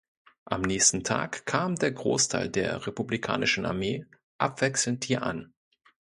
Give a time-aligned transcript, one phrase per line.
[0.45, 4.07] Am nächsten Tag kam der Großteil der republikanischen Armee
[4.39, 5.53] abwechselnd hier an.